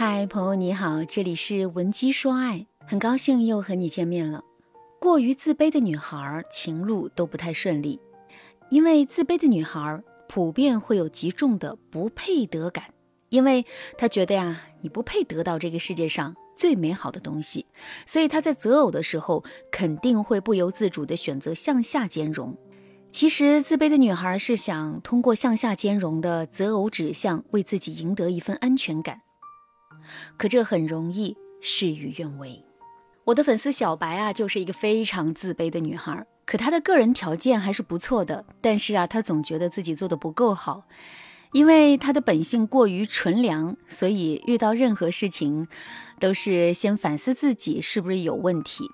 [0.00, 4.44] 嗨，朋友你好，这里是文姬说爱，很高兴又和你见面了。
[5.00, 7.98] 过于自卑的女孩，情路都不太顺利，
[8.70, 12.94] 因为自卑的女孩普遍会有极重的不配得感，
[13.28, 13.66] 因为
[13.96, 17.66] 她觉得呀，你不配得到这个世界上最美好的东西，
[18.06, 19.42] 所以她在择偶的时候
[19.72, 22.56] 肯定会不由自主地选择向下兼容。
[23.10, 29.22] 其实，自卑的女孩是想通过向下兼容的择偶指向，为自己赢得一份安全感。
[30.36, 32.64] 可这很容易事与愿违。
[33.24, 36.26] 我的粉丝小白啊，就是一个非常自卑的女孩。
[36.46, 40.84] 可她的个人条件还是不错的，但是啊，她总觉得自己做的不够好。
[41.52, 45.66] 因为她的本性过于纯良，所以遇到任何事情，
[46.18, 48.84] 都是先反思自己是不是有问题。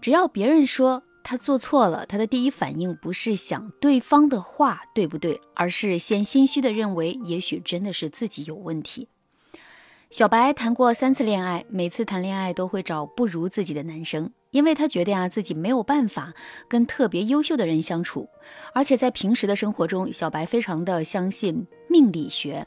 [0.00, 9.08] 只要别人说她做错了，她的第一反应不是想对方的话对不对，而是先心虚的认为，也许真的是自己有问题。
[10.10, 16.32] 小白谈过三次恋爱，每次谈恋爱都会找不如自己的男生，因为他觉得呀自己没有办法
[16.66, 18.26] 跟特别优秀的人相处，
[18.72, 22.66] 而且在平时的生活中，小白非常的相信命理学，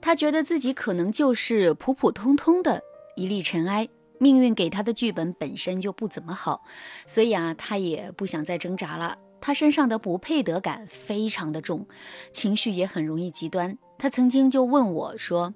[0.00, 2.80] 他觉得自己可能就是普普通通的
[3.16, 3.88] 一粒尘埃，
[4.20, 6.62] 命运给他的剧本本身就不怎么好，
[7.08, 9.18] 所以啊他也不想再挣扎了。
[9.40, 11.88] 他身上的不配得感非常的重，
[12.30, 13.76] 情绪也很容易极端。
[13.98, 15.52] 他曾经就问我说。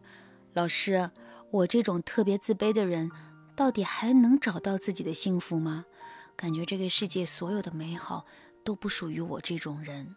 [0.55, 1.11] 老师，
[1.51, 3.11] 我这种特别自卑的人，
[3.57, 5.85] 到底还能找到自己的幸福吗？
[6.37, 8.25] 感觉这个世界所有的美好
[8.63, 10.15] 都不属于我这种人。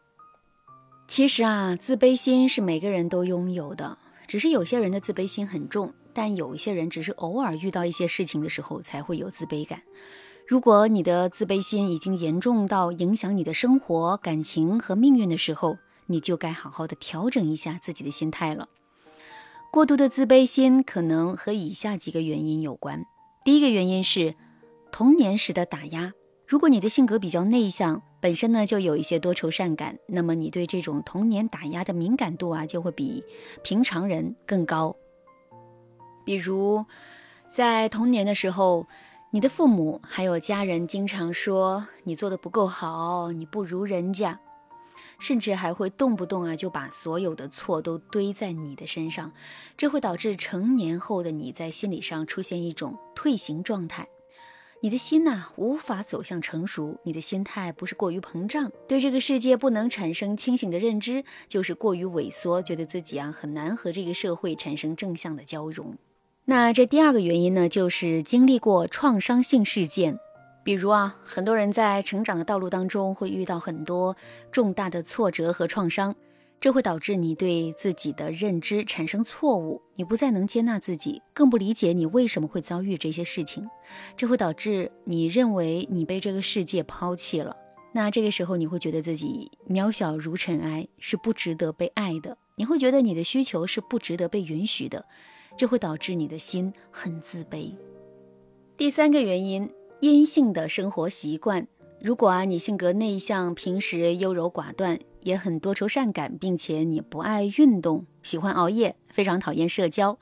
[1.07, 9.81] 其实啊，自卑心是每个人都拥有的，只是有些人的自卑心很重，但有一些人只是偶尔遇到一些事情的时候才会有自卑感。
[10.47, 18.69] 如果你的自卑心已经严重到影响你的生活、感情和命运的时候，你就该好好的调整一下自己的心态了。
[19.71, 23.05] 过度的自卑心可能和以下几个原因有关。
[23.43, 24.33] 第一个原因是
[24.91, 26.13] 童年时的打压。
[26.47, 33.23] 如果你的性格比较内向，本身呢就有一些多愁善感，那么你对这种童年打压的敏感度啊就会比
[33.63, 34.95] 平常人更高。
[36.25, 36.85] 比如，
[37.45, 38.87] 在童年的时候，
[39.31, 44.39] 你的父母还有家人经常说你做的不够好，你不如人家。
[45.19, 49.31] 甚至还会动不动啊就把所有的错都堆在你的身上，
[49.77, 54.07] 这会导致成年后的你在心理上出现一种退行状态，
[54.81, 65.97] 你的心呐无法走向成熟，你的心态不是过于膨胀，对这个世界不能产生清醒的认知，就是过于萎缩，觉得自己啊很难和这个社会产生正向的交融。
[66.45, 70.19] 那这第二个原因呢，就是经历过创伤性事件。
[70.67, 74.17] 比如啊，很多人在成长的道路当中会遇到很多
[74.51, 76.13] 重大的挫折和创伤，
[76.59, 83.65] 这会导致你对自己的认知产生错误，你不再能接纳自己，更不理解你为什么会遭遇这些事情，
[84.17, 87.55] 这会导致你认为你被这个世界抛弃了。
[87.93, 95.05] 那这个时候你会觉得自己渺小如尘埃，是不值得被爱的，你会觉得你的需求是不值得被允许的，
[95.55, 97.73] 这会导致你的心很自卑。
[98.75, 99.71] 第三个原因。
[99.99, 101.67] 阴性的生活习惯，
[101.99, 110.19] 如果啊你性格内向，平时优柔寡断，也很多愁善感，并且你不爱运动，喜欢熬夜，非常讨厌社交，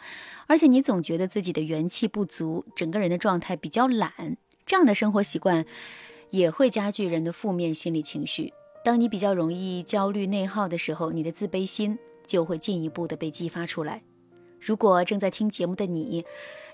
[0.47, 5.65] 而且你总觉得自己的元气不足，整个人的状态比较懒，这样的生活习惯
[6.29, 8.53] 也会加剧人的负面心理情绪。
[8.85, 14.01] 当你比较容易焦虑内耗的时候，你的自卑心就会进一步的被激发出来。
[14.65, 16.25] 如果正在听节目的你，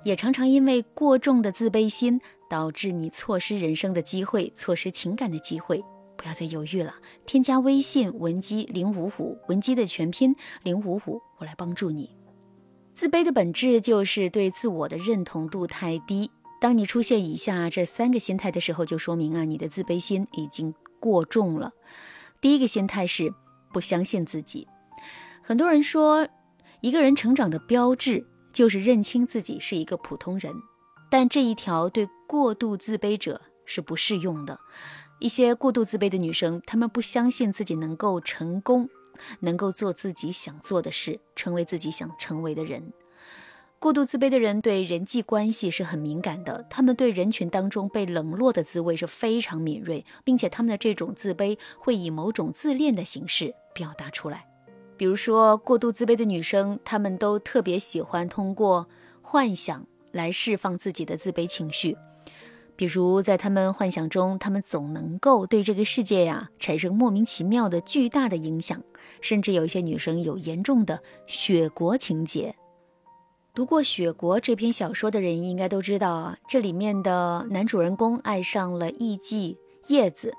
[0.06, 2.22] 也常常因为过重的自卑心。
[2.52, 5.82] 导致你错失人生的机会，错失情感的机会，
[6.18, 6.94] 不要再犹豫了。
[7.26, 12.10] 添加微信文姬零五五，文姬的全拼零五五，我来帮助你。
[12.92, 16.30] 自卑的本质就是对自我的认同度太低。
[16.60, 21.72] 当你出现以下这三个心态的时候，就说明啊，你的自卑心已经过重了。
[22.42, 23.34] 第一个心态是
[23.72, 24.68] 不相信自己。
[25.42, 26.28] 很多人说，
[26.82, 30.54] 一个人成长的标志就是认清自己是一个普通人。
[31.12, 34.60] 但这一条对过度自卑者是不适用的。
[35.20, 38.90] 一些过度自卑的女生，她们不相信自己能够成功，
[39.42, 42.92] 能够做自己想做的事，成为自己想成为的人。
[43.78, 54.48] 过度自卑的人对人际关系是很敏感的，他们对人群当中被冷落的滋味是非常敏锐，并且他们的这种自卑会以某种自恋的形式表达出来。
[55.02, 58.88] 比如说，过度自卑的女生，她们都特别喜欢通过
[59.24, 59.88] 幻想。
[60.12, 61.98] 来释放自己的自卑情绪，
[62.76, 68.80] 比如在她们幻想中，她们总能够对这个世界呀产生莫名其妙的巨大的影响，
[69.22, 72.54] 甚至有一些女生有严重的雪国情节。
[73.56, 79.58] 读过《雪国》这篇小说的人应该都知道啊，这里面的男主人公爱上了艺妓
[79.88, 80.32] 叶子，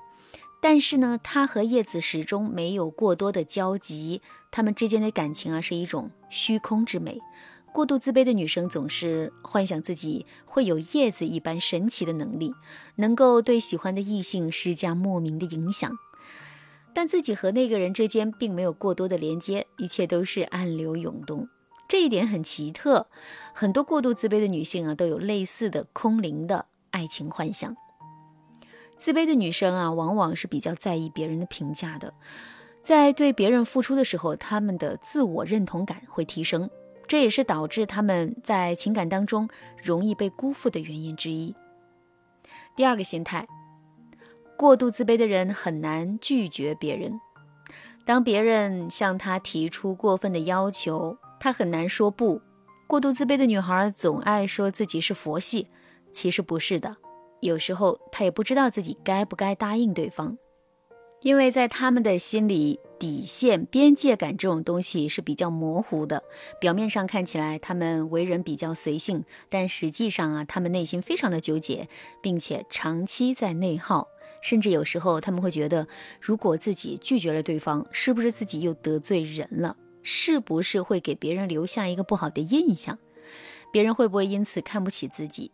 [0.63, 7.19] 但是呢，他和叶子始终没有过多的交集，他们之间的感情啊是一种虚空之美。
[7.73, 12.53] 过度自卑的女生总是幻想自己会有叶子一般神奇的能力，
[12.95, 15.91] 能够对喜欢的异性施加莫名的影响，
[16.93, 21.49] 但自己和那个人之间并没有过多的连接，一切都是暗流涌动。
[21.89, 23.07] 这一点很奇特，
[23.53, 27.75] 很多过度自卑的女性啊，都有类似的空灵的爱情幻想。
[28.95, 32.13] 自卑的女生啊，往往是比较在意别人的评价的，
[32.81, 36.69] 在对别人付出的时候，她们的自我认同感会提升，
[37.07, 39.49] 这也是导致她们在情感当中
[39.81, 41.53] 容易被辜负的原因之一。
[42.75, 43.47] 第二个心态，
[44.57, 47.19] 过度自卑的人很难拒绝别人，
[48.05, 51.17] 当别人向他提出过分的要求。
[51.39, 52.41] 她很难说不。
[52.87, 55.67] 过度自卑的女孩总爱说自己是佛系，
[56.11, 56.95] 其实不是的。
[57.43, 60.37] 有时候他也不知道自己该不该答应对方，
[61.21, 66.23] 因为在他们的心里，底线、边界感这种东西是比较模糊的。
[66.61, 71.89] 表面上看起来他们为人比较随性，但实际上啊，他们内心非常的纠结，
[72.21, 74.07] 并且长期在内耗。
[74.41, 75.87] 甚至有时候他们会觉得，
[76.21, 79.75] 如果自己拒绝了对方，是不是自己又得罪人了？
[80.01, 82.97] 是不是会给别人留下一个不好的印象？
[83.71, 85.51] 别人会不会因此看不起自己？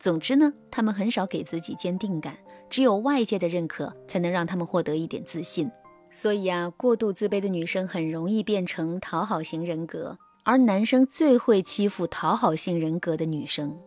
[0.00, 2.34] 总之呢，他们很少给自己坚定感，
[2.70, 5.70] 只有外界的认可才能让他们获得一点自信。
[6.10, 13.78] 所以啊，过度自卑的女生很容易变成讨好型人格，而男生最会欺负讨好型人格的女生。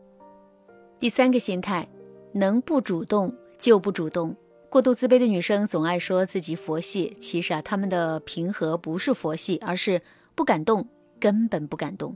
[1.00, 1.90] 第三个心态，
[2.32, 4.36] 能不主动就不主动。
[4.70, 10.02] 过度自卑的女生总爱说自己佛系，其实啊，她们的平和不是佛系，而是
[10.36, 10.88] 不敢动，
[11.20, 12.16] 根本不敢动。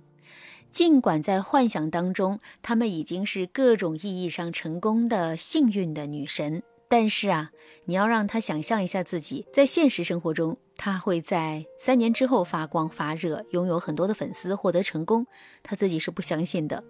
[0.77, 7.49] 尽管在幻想当中，她们已经是各种意义上成功的幸运的女神，但是啊，
[7.85, 15.25] 你要让她想象一下自己在现实生活中，她会在三年之后发光发热，拥有很多的粉丝，获得成功，
[15.63, 16.83] 她自己是不相信的。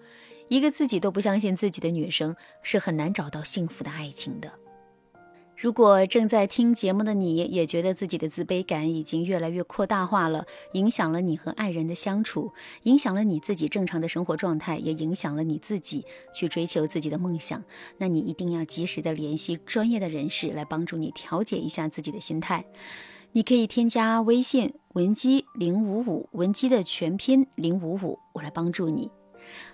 [0.50, 4.52] 一个自己都不相信自己的女生，是很难找到幸福的爱情的。
[5.60, 17.64] 如果正在听节目的你也觉得自己的自卑感已经越来越扩大化了，影响了你和爱人的相处，影响了你自己正常的生活状态，也影响了你自己去追求自己的梦想，
[17.98, 22.64] 那你一定要及时的联系专业的人士来帮助你调节一下自己的心态。
[23.32, 29.10] 你可以添加微信文姬零五五，文姬的全拼零五五，我来帮助你。